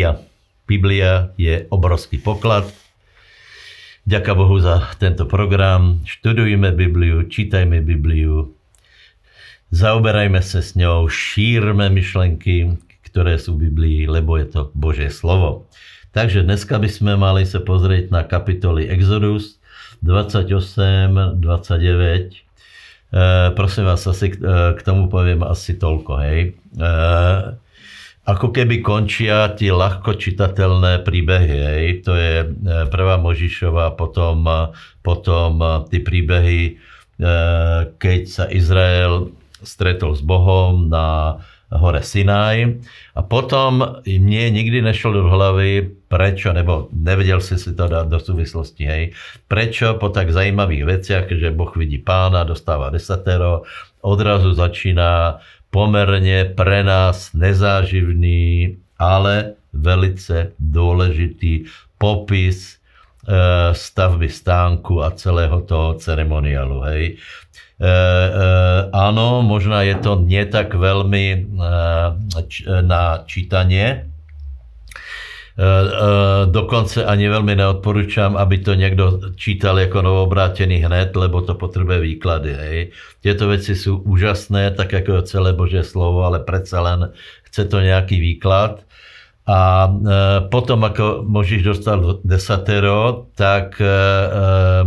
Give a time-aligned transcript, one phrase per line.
[0.00, 0.24] Biblia.
[0.64, 2.64] Biblia je obrovský poklad.
[4.08, 6.00] Ďaká Bohu za tento program.
[6.08, 8.48] Študujme Bibliu, čítajme Bibliu,
[9.68, 12.80] zaoberajme sa s ňou, šírme myšlenky,
[13.12, 15.68] ktoré sú v Biblii, lebo je to Božie slovo.
[16.16, 19.60] Takže dneska by sme mali sa pozrieť na kapitoly Exodus
[20.00, 21.44] 28, 29.
[22.32, 22.40] E,
[23.52, 26.12] prosím vás, asi k, e, k tomu poviem asi toľko.
[26.24, 26.56] Hej.
[26.72, 26.90] E,
[28.28, 31.56] ako keby končia tie ľahko čitateľné príbehy.
[31.56, 31.84] Hej.
[32.04, 32.46] To je e,
[32.92, 34.60] prvá Možišova, potom, e,
[35.00, 36.62] potom e, tie príbehy,
[38.00, 39.28] keď sa Izrael
[39.60, 41.36] stretol s Bohom na
[41.68, 42.80] hore Sinaj.
[43.12, 48.16] A potom mne nikdy nešlo do hlavy, prečo, nebo nevedel si si to dať do
[48.18, 49.04] súvislosti, hej,
[49.46, 53.68] prečo po tak zajímavých veciach, že Boh vidí pána, dostáva desatero,
[54.00, 65.62] odrazu začína pomerne pre nás nezáživný, ale velice dôležitý popis e, stavby stánku a celého
[65.62, 66.78] toho ceremoniálu.
[66.90, 67.04] Hej.
[67.06, 67.92] E, e,
[68.90, 71.38] áno, možno je to nie tak veľmi e,
[72.50, 74.09] č, na čítanie,
[76.48, 82.50] dokonce ani veľmi neodporúčam, aby to niekto čítal ako novobrátený hned, lebo to potrebuje výklady.
[82.56, 82.78] Hej.
[83.20, 87.12] Tieto veci sú úžasné, tak ako celé Božie slovo, ale predsa len
[87.44, 88.88] chce to nejaký výklad.
[89.44, 89.90] A e,
[90.48, 93.76] potom, ako môžeš dostať desatero, tak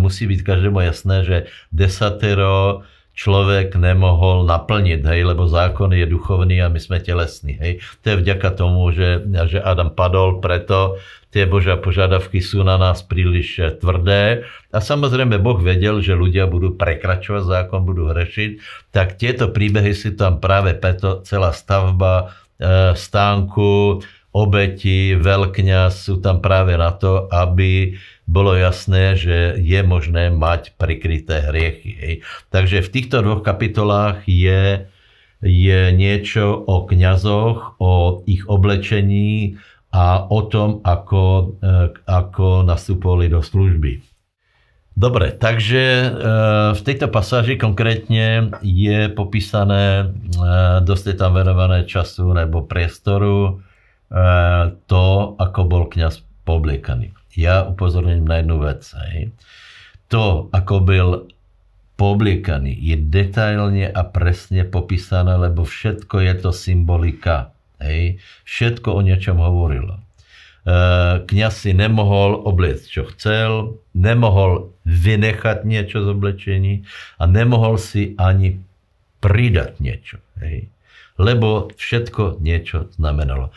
[0.01, 1.37] musí byť každému jasné, že
[1.69, 7.61] desatero človek nemohol naplniť, hej, lebo zákon je duchovný a my sme telesní.
[7.61, 7.85] Hej.
[8.01, 10.97] To je vďaka tomu, že, že Adam padol, preto
[11.29, 14.45] tie Božia požiadavky sú na nás príliš tvrdé.
[14.73, 18.51] A samozrejme Boh vedel, že ľudia budú prekračovať zákon, budú hrešiť,
[18.89, 24.01] tak tieto príbehy si tam práve preto celá stavba e, stánku,
[24.33, 27.95] obeti, veľkňaz sú tam práve na to, aby
[28.25, 32.25] bolo jasné, že je možné mať prikryté hriechy.
[32.49, 34.89] Takže v týchto dvoch kapitolách je,
[35.45, 39.61] je niečo o kňazoch, o ich oblečení
[39.93, 44.01] a o tom, ako, eh, ako nastupovali do služby.
[44.93, 46.09] Dobre, takže eh,
[46.73, 53.61] v tejto pasáži konkrétne je popísané, eh, dosť je tam venované času nebo priestoru,
[54.87, 55.05] to,
[55.37, 58.85] ako bol kňaz pobliekaný ja upozorním na jednu vec.
[59.09, 59.33] Hej.
[60.13, 61.09] To, ako byl
[61.97, 67.53] poobliekaný, je detailne a presne popísané, lebo všetko je to symbolika.
[67.81, 68.21] Hej.
[68.45, 69.97] Všetko o niečom hovorilo.
[69.97, 70.01] E,
[71.25, 76.73] kňaz si nemohol obliecť, čo chcel, nemohol vynechať niečo z oblečení
[77.17, 78.61] a nemohol si ani
[79.21, 80.17] pridať niečo.
[80.41, 80.69] Hej.
[81.17, 83.53] Lebo všetko niečo znamenalo.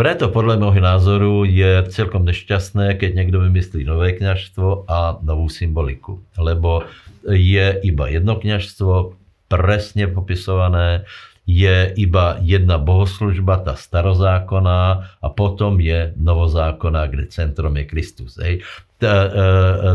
[0.00, 6.24] Preto podľa môjho názoru je celkom nešťastné, keď niekto vymyslí nové kňažstvo a novú symboliku.
[6.40, 6.88] Lebo
[7.28, 9.12] je iba jedno kňažstvo,
[9.52, 11.04] presne popisované,
[11.44, 14.80] je iba jedna bohoslužba, tá starozákonná
[15.20, 18.40] a potom je novozákonná, kde centrom je Kristus.
[18.40, 18.64] Hej.
[19.04, 19.12] E,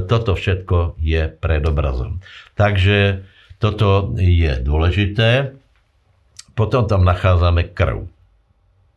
[0.06, 2.22] toto všetko je predobrazom.
[2.54, 3.26] Takže
[3.58, 5.58] toto je dôležité.
[6.54, 8.06] Potom tam nachádzame krv.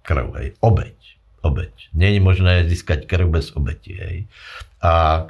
[0.09, 0.99] Krv, hej, obeď
[1.43, 1.95] obeď.
[1.95, 3.95] Není možné získať krv bez obeti.
[3.95, 4.17] Hej.
[4.83, 5.23] A e,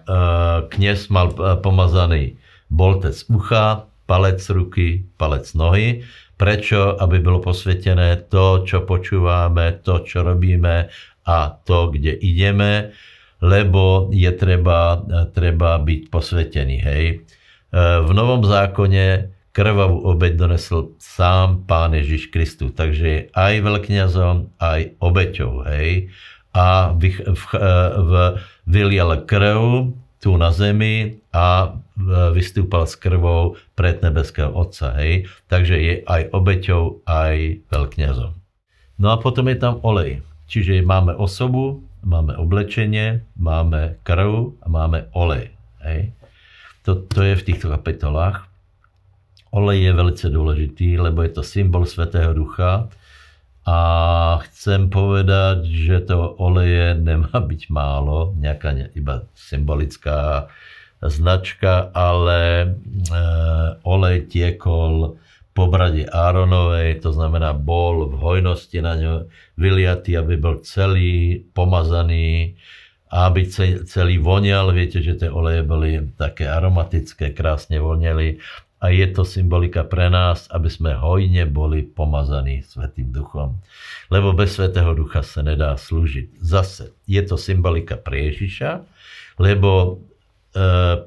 [0.73, 2.37] kniez mal e, pomazaný
[2.69, 6.05] boltec ucha, palec ruky, palec nohy.
[6.39, 6.97] Prečo?
[6.97, 10.89] Aby bylo posvetené to, čo počúvame, to, čo robíme
[11.29, 12.95] a to, kde ideme,
[13.45, 16.77] lebo je treba, e, treba byť posvetený.
[16.81, 17.05] Hej.
[17.09, 17.15] E,
[18.05, 22.71] v Novom zákone krvavú obeď donesol sám Pán Ježiš Kristus.
[22.79, 25.67] Takže je aj veľkňazom, aj obeťou.
[25.67, 26.15] Hej?
[26.55, 27.45] A v, v,
[27.99, 28.13] v,
[28.71, 29.91] vylial krv
[30.23, 31.75] tu na zemi a
[32.31, 34.95] vystúpal s krvou pred nebeského Otca.
[34.95, 35.27] Hej?
[35.51, 38.39] Takže je aj obeťou, aj veľkňazom.
[39.03, 40.23] No a potom je tam olej.
[40.47, 45.51] Čiže máme osobu, máme oblečenie, máme krv a máme olej.
[45.83, 46.15] Hej?
[46.87, 48.48] To, to je v týchto kapitolách.
[49.53, 52.93] Olej je velice dôležitý, lebo je to symbol Svetého Ducha.
[53.69, 53.79] A
[54.49, 60.49] chcem povedať, že to oleje nemá byť málo, nejaká iba symbolická
[61.05, 62.69] značka, ale e,
[63.85, 65.21] olej tiekol
[65.53, 69.15] po brade Áronovej, to znamená bol v hojnosti na ňo
[69.59, 72.55] vyliatý, aby bol celý pomazaný,
[73.11, 73.41] aby
[73.85, 78.39] celý vonial, viete, že tie oleje boli také aromatické, krásne voniali
[78.79, 83.59] a je to symbolika pre nás, aby sme hojne boli pomazaní Svetým duchom.
[84.07, 86.39] Lebo bez Svetého ducha sa nedá slúžiť.
[86.39, 88.87] Zase je to symbolika pre Ježiša,
[89.43, 89.93] lebo e,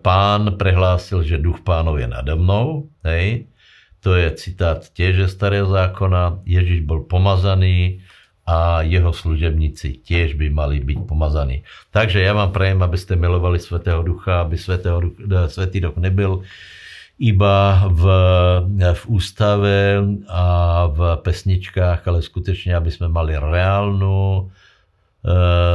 [0.03, 2.91] pán prehlásil, že duch pánov je nado mnou.
[3.07, 3.47] Hej?
[4.03, 6.43] To je citát tiež z starého zákona.
[6.43, 8.03] Ježiš bol pomazaný,
[8.41, 11.61] a jeho služebníci tiež by mali byť pomazaní.
[11.93, 15.15] Takže ja vám prajem, aby ste milovali Svetého Ducha, aby Svetého Duch,
[15.47, 16.41] Svetý Duch nebyl
[17.21, 18.03] iba v,
[18.81, 20.45] v ústave a
[20.89, 24.43] v pesničkách, ale skutečne, aby sme mali reálnu e,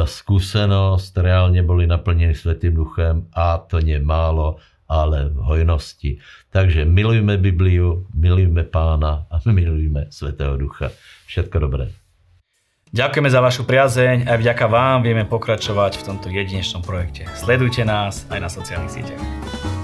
[0.03, 4.59] skúsenosť, reálne boli naplnení Svetým Duchem a to nie málo,
[4.91, 6.19] ale v hojnosti.
[6.51, 10.91] Takže milujme Bibliu, milujme Pána a milujme Svetého Ducha.
[11.31, 11.95] Všetko dobré.
[12.91, 17.27] Ďakujeme za vašu priazeň a vďaka vám vieme pokračovať v tomto jedinečnom projekte.
[17.39, 19.76] Sledujte nás aj na sociálnych sieťach.